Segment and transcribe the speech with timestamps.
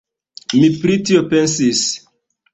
[0.61, 1.85] Mi pri tio pensis.